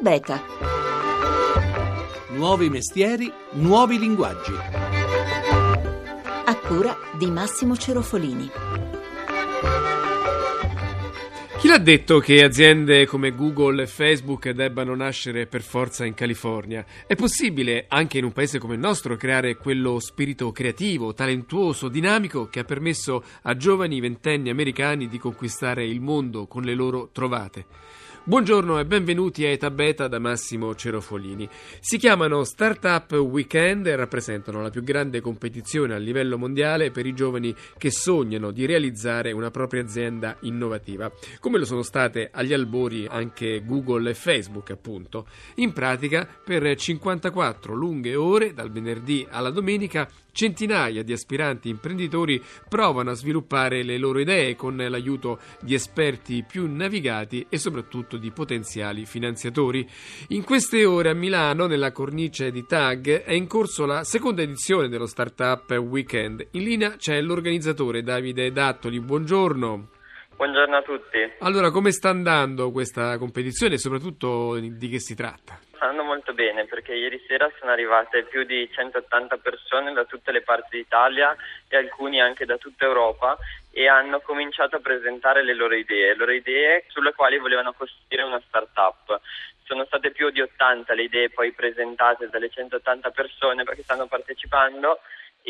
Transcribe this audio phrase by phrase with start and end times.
[0.00, 0.42] Beta.
[2.30, 4.52] Nuovi mestieri, nuovi linguaggi.
[6.44, 8.50] A cura di Massimo Cerofolini.
[11.58, 16.82] Chi l'ha detto che aziende come Google e Facebook debbano nascere per forza in California?
[17.06, 22.48] È possibile, anche in un paese come il nostro, creare quello spirito creativo, talentuoso, dinamico
[22.48, 27.66] che ha permesso a giovani ventenni americani di conquistare il mondo con le loro trovate?
[28.22, 31.48] Buongiorno e benvenuti a Eta Beta da Massimo Cerofolini.
[31.80, 37.14] Si chiamano Startup Weekend e rappresentano la più grande competizione a livello mondiale per i
[37.14, 41.10] giovani che sognano di realizzare una propria azienda innovativa,
[41.40, 45.26] come lo sono state agli albori anche Google e Facebook, appunto.
[45.56, 53.10] In pratica, per 54 lunghe ore, dal venerdì alla domenica, Centinaia di aspiranti imprenditori provano
[53.10, 59.04] a sviluppare le loro idee con l'aiuto di esperti più navigati e soprattutto di potenziali
[59.04, 59.84] finanziatori.
[60.28, 64.88] In queste ore a Milano, nella cornice di TAG, è in corso la seconda edizione
[64.88, 66.46] dello Startup Weekend.
[66.52, 69.00] In linea c'è l'organizzatore Davide Dattoli.
[69.00, 69.88] Buongiorno.
[70.40, 71.18] Buongiorno a tutti.
[71.40, 75.58] Allora, come sta andando questa competizione e soprattutto di che si tratta?
[75.74, 80.32] Sta andando molto bene perché ieri sera sono arrivate più di 180 persone da tutte
[80.32, 81.36] le parti d'Italia
[81.68, 83.36] e alcuni anche da tutta Europa
[83.70, 88.24] e hanno cominciato a presentare le loro idee, le loro idee sulle quali volevano costruire
[88.24, 89.20] una startup.
[89.64, 94.98] Sono state più di 80 le idee poi presentate dalle 180 persone che stanno partecipando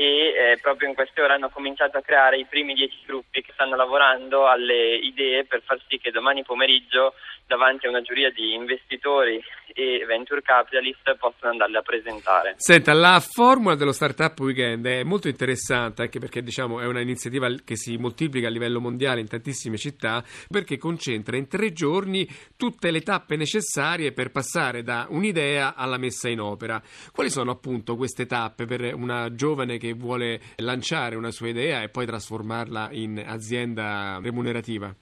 [0.00, 3.52] e eh, proprio in queste ore hanno cominciato a creare i primi dieci gruppi che
[3.52, 7.12] stanno lavorando alle idee per far sì che domani pomeriggio
[7.46, 9.42] davanti a una giuria di investitori
[9.74, 12.54] e venture capitalist possano andarle a presentare.
[12.56, 17.76] Senta, la formula dello Startup Weekend è molto interessante anche perché diciamo, è un'iniziativa che
[17.76, 23.02] si moltiplica a livello mondiale in tantissime città perché concentra in tre giorni tutte le
[23.02, 26.80] tappe necessarie per passare da un'idea alla messa in opera.
[27.12, 31.88] Quali sono appunto queste tappe per una giovane che vuole lanciare una sua idea e
[31.88, 34.94] poi trasformarla in azienda remunerativa?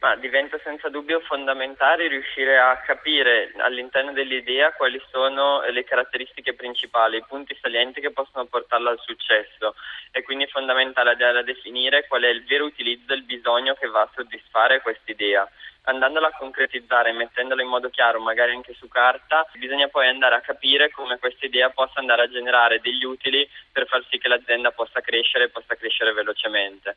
[0.00, 7.16] Ma diventa senza dubbio fondamentale riuscire a capire all'interno dell'idea quali sono le caratteristiche principali,
[7.16, 9.74] i punti salienti che possono portarla al successo
[10.10, 13.86] e quindi è fondamentale andare a definire qual è il vero utilizzo, il bisogno che
[13.86, 15.48] va a soddisfare quest'idea
[15.84, 20.40] andandola a concretizzare, mettendola in modo chiaro, magari anche su carta, bisogna poi andare a
[20.40, 24.70] capire come questa idea possa andare a generare degli utili per far sì che l'azienda
[24.70, 26.96] possa crescere e possa crescere velocemente.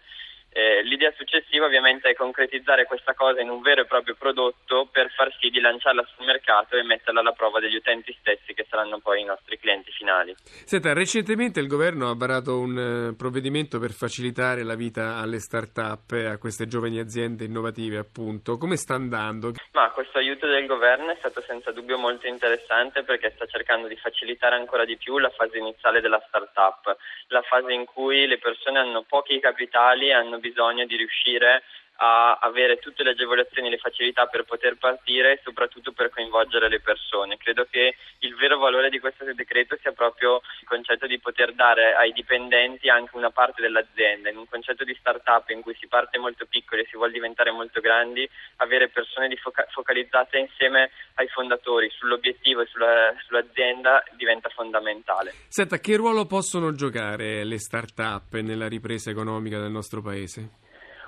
[0.49, 5.11] Eh, l'idea successiva ovviamente è concretizzare questa cosa in un vero e proprio prodotto per
[5.11, 8.97] far sì di lanciarla sul mercato e metterla alla prova degli utenti stessi che saranno
[8.99, 10.35] poi i nostri clienti finali.
[10.65, 16.11] Senta, recentemente il governo ha varato un uh, provvedimento per facilitare la vita alle start-up
[16.13, 18.57] a queste giovani aziende innovative appunto.
[18.57, 19.53] Come sta andando?
[19.73, 23.97] Ma questo aiuto del governo è stato senza dubbio molto interessante perché sta cercando di
[23.97, 26.95] facilitare ancora di più la fase iniziale della start-up,
[27.27, 31.63] la fase in cui le persone hanno pochi capitali e hanno bisogno di riuscire
[31.97, 36.69] a avere tutte le agevolazioni e le facilità per poter partire e soprattutto per coinvolgere
[36.69, 37.37] le persone.
[37.37, 41.95] Credo che il vero valore di questo decreto sia proprio il concetto di poter dare
[41.95, 46.17] ai dipendenti anche una parte dell'azienda, in un concetto di start-up in cui si parte
[46.17, 48.27] molto piccoli e si vuole diventare molto grandi,
[48.57, 55.33] avere persone foca- focalizzate insieme ai fondatori sull'obiettivo e sulla, sull'azienda diventa fondamentale.
[55.47, 60.65] Senta, che ruolo possono giocare le start-up nella ripresa economica del nostro paese?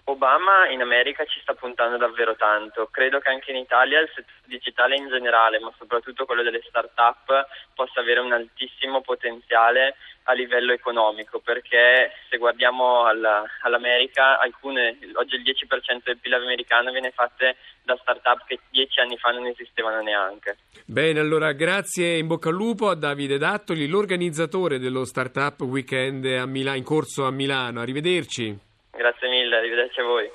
[0.09, 4.37] Obama in America ci sta puntando davvero tanto, credo che anche in Italia il settore
[4.45, 10.73] digitale in generale, ma soprattutto quello delle start-up, possa avere un altissimo potenziale a livello
[10.73, 17.45] economico, perché se guardiamo alla, all'America, alcune, oggi il 10% del PIL americano viene fatto
[17.83, 20.57] da start-up che dieci anni fa non esistevano neanche.
[20.85, 26.47] Bene, allora grazie in bocca al lupo a Davide Dattoli, l'organizzatore dello Startup Weekend a
[26.47, 27.81] Mila- in corso a Milano.
[27.81, 28.68] Arrivederci.
[28.99, 30.29] Grazie mille, arrivederci a voi.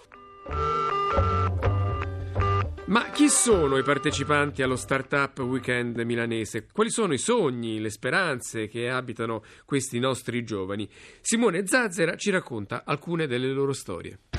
[2.86, 6.68] Ma chi sono i partecipanti allo Startup Weekend milanese?
[6.72, 10.88] Quali sono i sogni, le speranze che abitano questi nostri giovani?
[11.20, 14.20] Simone Zazzera ci racconta alcune delle loro storie.
[14.32, 14.38] I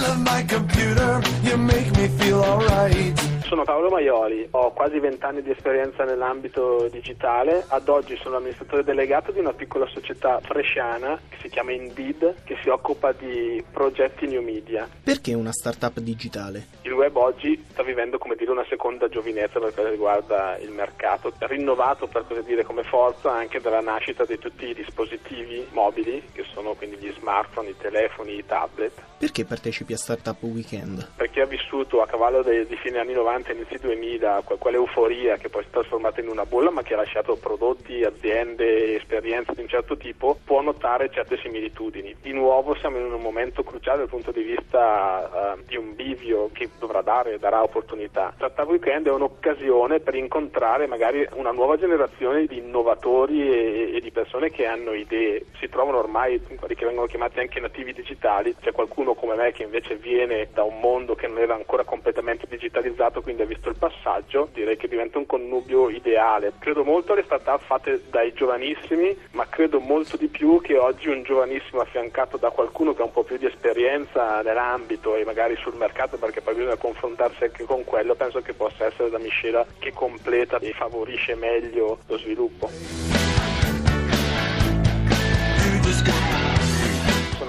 [0.00, 3.39] love my computer, you make me feel alright.
[3.50, 9.32] Sono Paolo Maioli, ho quasi vent'anni di esperienza nell'ambito digitale, ad oggi sono amministratore delegato
[9.32, 14.40] di una piccola società bresciana che si chiama Indeed, che si occupa di progetti new
[14.40, 14.88] media.
[15.02, 16.66] Perché una startup digitale?
[16.82, 21.32] Il web oggi sta vivendo come dire una seconda giovinezza per quanto riguarda il mercato,
[21.40, 26.44] rinnovato per così dire come forza anche dalla nascita di tutti i dispositivi mobili, che
[26.52, 29.09] sono quindi gli smartphone, i telefoni, i tablet.
[29.20, 31.10] Perché partecipi a Startup Weekend?
[31.14, 35.62] Perché ha vissuto a cavallo dei, di fine anni 90 inizi 2000 quell'euforia che poi
[35.62, 39.68] si è trasformata in una bolla ma che ha lasciato prodotti, aziende, esperienze di un
[39.68, 42.16] certo tipo, può notare certe similitudini.
[42.18, 46.48] Di nuovo siamo in un momento cruciale dal punto di vista uh, di un bivio
[46.54, 48.32] che dovrà dare, darà opportunità.
[48.36, 54.10] Startup Weekend è un'occasione per incontrare magari una nuova generazione di innovatori e, e di
[54.10, 55.44] persone che hanno idee.
[55.58, 59.62] Si trovano ormai quelli che vengono chiamati anche nativi digitali, c'è qualcuno come me che
[59.62, 63.76] invece viene da un mondo che non era ancora completamente digitalizzato, quindi ha visto il
[63.76, 66.52] passaggio, direi che diventa un connubio ideale.
[66.58, 71.22] Credo molto alle start-up fatte dai giovanissimi, ma credo molto di più che oggi un
[71.22, 75.74] giovanissimo affiancato da qualcuno che ha un po' più di esperienza nell'ambito e magari sul
[75.74, 79.92] mercato perché poi bisogna confrontarsi anche con quello, penso che possa essere la miscela che
[79.92, 83.89] completa e favorisce meglio lo sviluppo.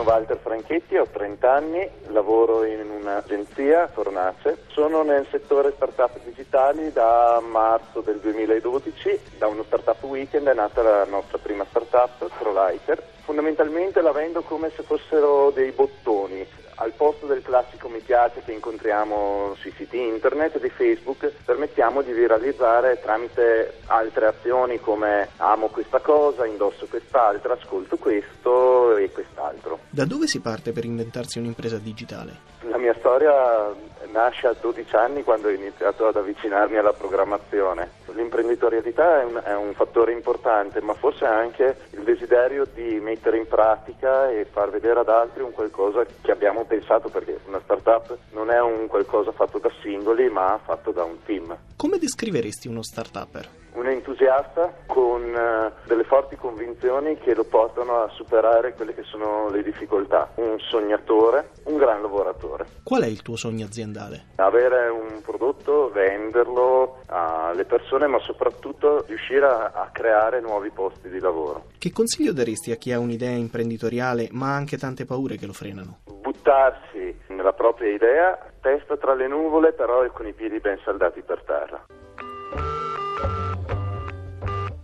[0.02, 4.64] Sono Walter Franchetti, ho 30 anni, lavoro in un'agenzia, Fornace.
[4.70, 9.20] Sono nel settore startup digitali da marzo del 2012.
[9.38, 13.00] Da uno startup weekend è nata la nostra prima startup, ProLighter.
[13.26, 18.52] Fondamentalmente la vendo come se fossero dei bottoni al posto del classico mi piace che
[18.52, 26.00] incontriamo sui siti internet di Facebook, permettiamo di viralizzare tramite altre azioni come amo questa
[26.00, 29.80] cosa, indosso quest'altra, ascolto questo e quest'altro.
[29.90, 32.50] Da dove si parte per inventarsi un'impresa digitale?
[32.62, 33.74] La mia storia
[34.12, 37.90] nasce a 12 anni quando ho iniziato ad avvicinarmi alla programmazione.
[38.14, 43.48] L'imprenditorialità è un, è un, fattore importante, ma forse anche il desiderio di mettere in
[43.48, 48.50] pratica e far vedere ad altri un qualcosa che abbiamo pensato, perché una startup non
[48.50, 51.56] è un qualcosa fatto da singoli, ma fatto da un team.
[51.76, 53.60] Come descriveresti uno startupper?
[53.74, 59.50] Un entusiasta con uh, delle forti convinzioni che lo portano a superare quelle che sono
[59.50, 60.30] le difficoltà.
[60.36, 62.66] Un sognatore, un gran lavoratore.
[62.84, 64.26] Qual è il tuo sogno aziendale?
[64.36, 71.20] Avere un prodotto, venderlo alle persone, ma soprattutto riuscire a, a creare nuovi posti di
[71.20, 71.68] lavoro.
[71.78, 75.54] Che consiglio daresti a chi ha un'idea imprenditoriale ma ha anche tante paure che lo
[75.54, 76.00] frenano?
[76.42, 81.44] Buttarsi nella propria idea, testa tra le nuvole, però con i piedi ben saldati per
[81.44, 81.86] terra.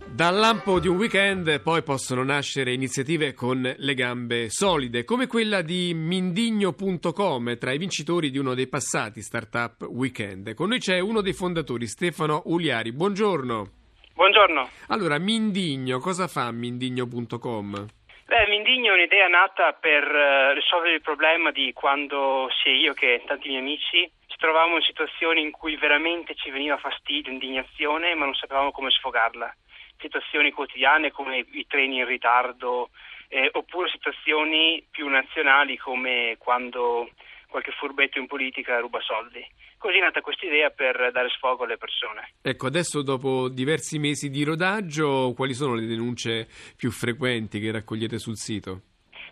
[0.06, 5.62] Dal lampo di un weekend poi possono nascere iniziative con le gambe solide, come quella
[5.62, 10.54] di Mindigno.com, tra i vincitori di uno dei passati Startup Weekend.
[10.54, 12.92] Con noi c'è uno dei fondatori, Stefano Uliari.
[12.92, 13.68] Buongiorno.
[14.14, 14.68] Buongiorno.
[14.88, 17.97] Allora, Mindigno, cosa fa Mindigno.com?
[18.28, 23.22] Beh, Mindigno è un'idea nata per uh, risolvere il problema di quando sia io che
[23.24, 28.26] tanti miei amici ci trovavamo in situazioni in cui veramente ci veniva fastidio, indignazione, ma
[28.26, 29.50] non sapevamo come sfogarla.
[29.96, 32.90] Situazioni quotidiane come i treni in ritardo
[33.28, 37.08] eh, oppure situazioni più nazionali come quando
[37.48, 39.44] qualche furbetto in politica ruba soldi.
[39.78, 42.34] Così è nata questa idea per dare sfogo alle persone.
[42.42, 48.18] Ecco, adesso dopo diversi mesi di rodaggio, quali sono le denunce più frequenti che raccogliete
[48.18, 48.82] sul sito?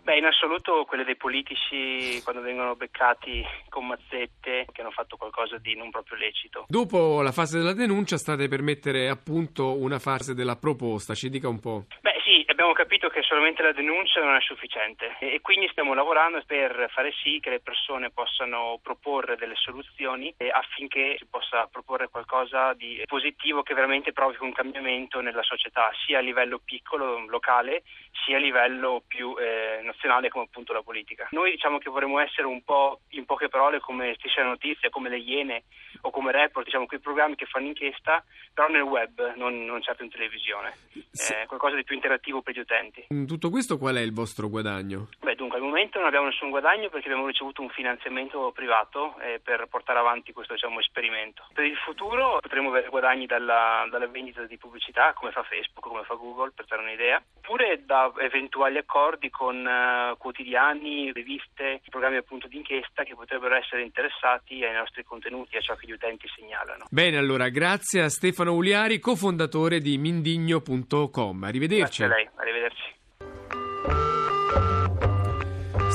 [0.07, 5.57] Beh, in assoluto quelle dei politici quando vengono beccati con mazzette che hanno fatto qualcosa
[5.57, 6.63] di non proprio lecito.
[6.69, 11.29] Dopo la fase della denuncia state per mettere a punto una fase della proposta, ci
[11.29, 11.87] dica un po'.
[11.99, 12.16] Beh,
[12.57, 17.11] abbiamo capito che solamente la denuncia non è sufficiente e quindi stiamo lavorando per fare
[17.21, 23.61] sì che le persone possano proporre delle soluzioni affinché si possa proporre qualcosa di positivo
[23.61, 27.83] che veramente provochi un cambiamento nella società, sia a livello piccolo, locale,
[28.25, 31.27] sia a livello più eh, nazionale come appunto la politica.
[31.31, 35.17] Noi diciamo che vorremmo essere un po' in poche parole come Striscia Notizie, come le
[35.17, 35.63] Iene
[36.01, 40.03] o come Report, diciamo quei programmi che fanno inchiesta, però nel web, non, non certo
[40.03, 40.73] in televisione.
[40.93, 43.05] Eh, qualcosa di più interattivo interattivo per gli utenti.
[43.09, 45.09] In tutto questo qual è il vostro guadagno?
[45.19, 49.39] Beh, dunque al momento non abbiamo nessun guadagno perché abbiamo ricevuto un finanziamento privato eh,
[49.43, 51.45] per portare avanti questo diciamo, esperimento.
[51.53, 56.03] Per il futuro potremo avere guadagni dalla, dalla, vendita di pubblicità come fa Facebook, come
[56.03, 62.47] fa Google, per dare un'idea, oppure da eventuali accordi con uh, quotidiani, riviste, programmi appunto
[62.47, 66.85] di inchiesta che potrebbero essere interessati ai nostri contenuti, a ciò che gli utenti segnalano.
[66.89, 71.43] Bene, allora grazie a Stefano Uliari, cofondatore di Mindigno.com.
[71.43, 72.03] Arrivederci.
[72.03, 72.96] Grazie a lei, arrivederci.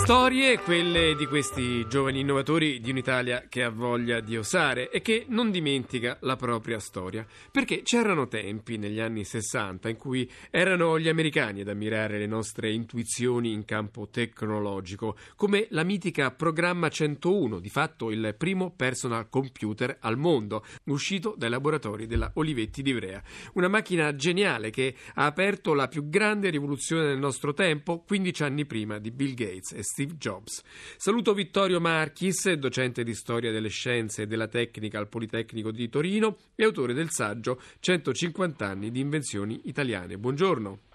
[0.03, 5.27] Storie, quelle di questi giovani innovatori di un'Italia che ha voglia di osare e che
[5.29, 7.25] non dimentica la propria storia.
[7.53, 12.73] Perché c'erano tempi negli anni 60 in cui erano gli americani ad ammirare le nostre
[12.73, 19.99] intuizioni in campo tecnologico, come la mitica Programma 101, di fatto il primo personal computer
[20.01, 23.23] al mondo, uscito dai laboratori della Olivetti di Ivrea.
[23.55, 28.67] Una macchina geniale che ha aperto la più grande rivoluzione del nostro tempo, 15 anni
[28.67, 30.63] prima di Bill Gates e Steve Jobs.
[30.97, 36.39] Saluto Vittorio Marchis, docente di storia delle scienze e della tecnica al Politecnico di Torino
[36.55, 40.17] e autore del saggio 150 anni di invenzioni italiane.
[40.17, 40.92] Buongiorno.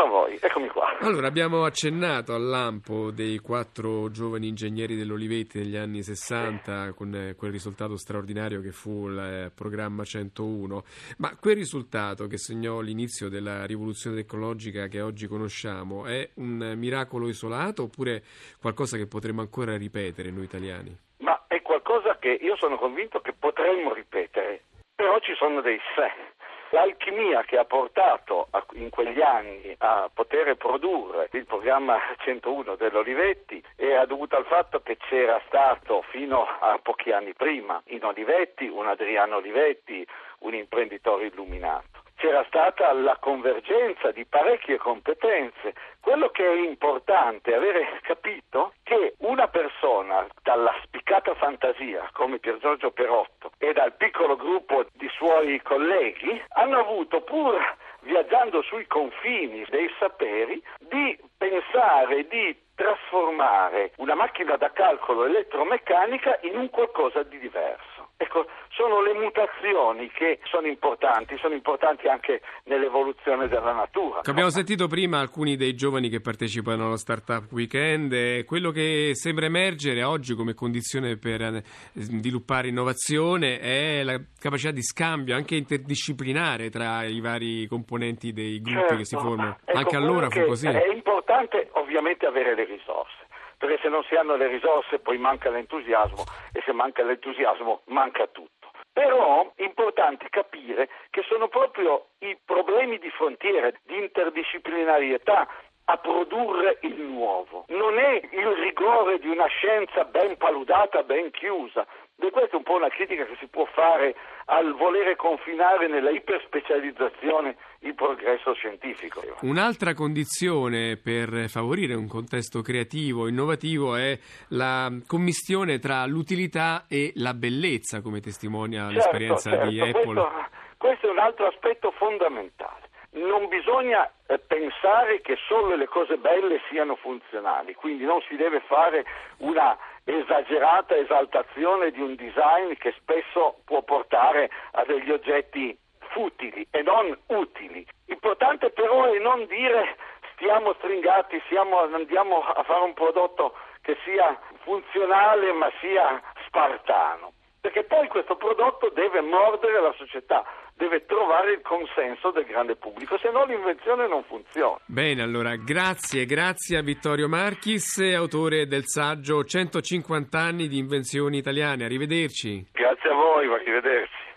[0.00, 0.96] Buongiorno a voi, eccomi qua.
[1.00, 7.34] Allora, abbiamo accennato al lampo dei quattro giovani ingegneri dell'Olivetti negli anni 60 con eh,
[7.34, 10.82] quel risultato straordinario che fu il eh, programma 101,
[11.18, 17.28] ma quel risultato che segnò l'inizio della rivoluzione tecnologica che oggi conosciamo è un miracolo
[17.28, 18.22] isolato oppure
[18.58, 20.96] qualcosa che potremmo ancora ripetere noi italiani?
[21.18, 24.62] Ma è qualcosa che io sono convinto che potremmo ripetere,
[24.94, 26.29] però ci sono dei se.
[26.72, 33.62] L'alchimia che ha portato a, in quegli anni a poter produrre il programma 101 dell'Olivetti
[33.74, 38.86] è dovuta al fatto che c'era stato fino a pochi anni prima in Olivetti un
[38.86, 40.06] Adriano Olivetti,
[40.40, 45.72] un imprenditore illuminato c'era stata la convergenza di parecchie competenze.
[46.00, 52.58] Quello che è importante è avere capito che una persona dalla spiccata fantasia come Pier
[52.58, 57.56] Giorgio Perotto e dal piccolo gruppo di suoi colleghi hanno avuto pur
[58.02, 66.58] viaggiando sui confini dei saperi di pensare di trasformare una macchina da calcolo elettromeccanica in
[66.58, 67.99] un qualcosa di diverso.
[68.22, 74.20] Ecco, sono le mutazioni che sono importanti, sono importanti anche nell'evoluzione della natura.
[74.24, 79.46] Abbiamo sentito prima alcuni dei giovani che partecipano allo Startup Weekend e quello che sembra
[79.46, 81.62] emergere oggi come condizione per eh,
[81.94, 88.80] sviluppare innovazione è la capacità di scambio anche interdisciplinare tra i vari componenti dei gruppi
[88.80, 89.56] certo, che si formano.
[89.64, 90.66] Ecco, anche allora fu così.
[90.66, 93.28] È importante ovviamente avere le risorse
[93.60, 98.26] perché se non si hanno le risorse poi manca l'entusiasmo e se manca l'entusiasmo manca
[98.28, 98.70] tutto.
[98.90, 105.46] Però è importante capire che sono proprio i problemi di frontiera, di interdisciplinarietà
[105.90, 107.64] a produrre il nuovo.
[107.68, 111.84] Non è il rigore di una scienza ben paludata, ben chiusa.
[112.22, 116.10] E questa è un po' una critica che si può fare al volere confinare nella
[116.10, 119.22] iperspecializzazione il progresso scientifico.
[119.40, 124.18] Un'altra condizione per favorire un contesto creativo, innovativo, è
[124.48, 129.68] la commistione tra l'utilità e la bellezza, come testimonia certo, l'esperienza certo.
[129.68, 130.04] di Apple.
[130.04, 130.32] Questo,
[130.76, 136.60] questo è un altro aspetto fondamentale non bisogna eh, pensare che solo le cose belle
[136.68, 139.04] siano funzionali, quindi non si deve fare
[139.38, 145.76] una esagerata esaltazione di un design che spesso può portare a degli oggetti
[146.10, 147.86] futili e non utili.
[148.06, 149.96] L'importante però è non dire
[150.34, 157.84] stiamo stringati, siamo, andiamo a fare un prodotto che sia funzionale ma sia spartano, perché
[157.84, 160.44] poi questo prodotto deve mordere la società
[160.80, 164.78] deve trovare il consenso del grande pubblico, se no l'invenzione non funziona.
[164.86, 171.84] Bene, allora grazie, grazie a Vittorio Marchis, autore del saggio 150 anni di invenzioni italiane.
[171.84, 172.68] Arrivederci.
[172.72, 174.29] Grazie a voi, arrivederci.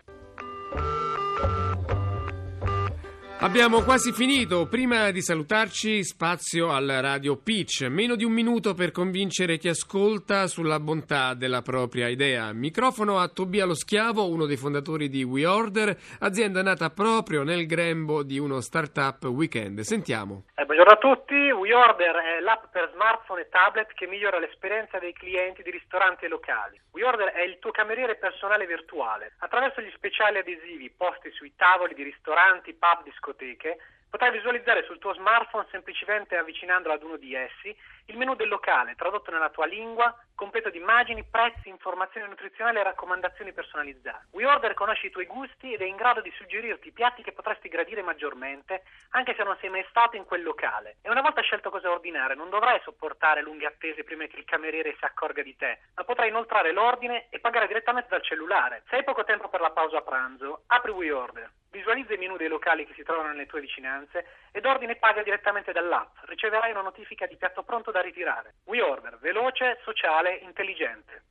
[3.44, 4.68] Abbiamo quasi finito.
[4.70, 7.88] Prima di salutarci, spazio al radio pitch.
[7.90, 12.54] Meno di un minuto per convincere chi ascolta sulla bontà della propria idea.
[12.54, 18.24] Microfono a Tobia Lo Schiavo, uno dei fondatori di WeOrder, azienda nata proprio nel grembo
[18.24, 19.82] di uno startup weekend.
[19.82, 20.46] Sentiamo.
[20.56, 21.36] Eh, buongiorno a tutti.
[21.36, 26.30] WeOrder è l'app per smartphone e tablet che migliora l'esperienza dei clienti di ristoranti e
[26.30, 26.80] locali.
[26.92, 29.34] WeOrder è il tuo cameriere personale virtuale.
[29.40, 33.78] Attraverso gli speciali adesivi posti sui tavoli di ristoranti, pub, discoteche, discoteche,
[34.10, 37.76] potrai visualizzare sul tuo smartphone, semplicemente avvicinandolo ad uno di essi,
[38.08, 42.84] il menu del locale, tradotto nella tua lingua, completo di immagini, prezzi, informazioni nutrizionali e
[42.84, 44.28] raccomandazioni personalizzate.
[44.32, 48.04] WeOrder conosce i tuoi gusti ed è in grado di suggerirti piatti che potresti gradire
[48.04, 50.98] maggiormente, anche se non sei mai stato in quel locale.
[51.02, 54.96] E una volta scelto cosa ordinare, non dovrai sopportare lunghe attese prima che il cameriere
[54.96, 58.84] si accorga di te, ma potrai inoltrare l'ordine e pagare direttamente dal cellulare.
[58.90, 61.50] Se hai poco tempo per la pausa pranzo, apri WeOrder.
[61.74, 65.24] Visualizza i menu dei locali che si trovano nelle tue vicinanze ed ordina e paga
[65.24, 66.18] direttamente dall'app.
[66.26, 68.54] Riceverai una notifica di piatto pronto da ritirare.
[68.66, 71.24] WeOrder, veloce, sociale, intelligente.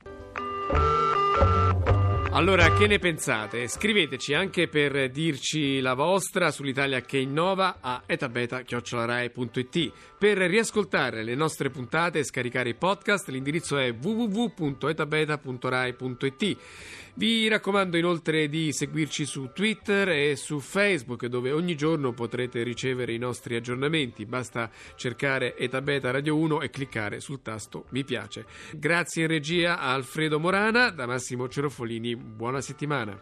[2.34, 3.68] Allora, che ne pensate?
[3.68, 9.92] Scriveteci anche per dirci la vostra sull'Italia che innova a etabeta.it.
[10.18, 16.56] Per riascoltare le nostre puntate e scaricare i podcast, l'indirizzo è www.etabeta.rai.it.
[17.14, 23.12] Vi raccomando inoltre di seguirci su Twitter e su Facebook, dove ogni giorno potrete ricevere
[23.12, 24.24] i nostri aggiornamenti.
[24.24, 28.46] Basta cercare Etabeta Radio 1 e cliccare sul tasto mi piace.
[28.72, 33.20] Grazie in regia a Alfredo Morana, da Massimo Cerofolini buona settimana.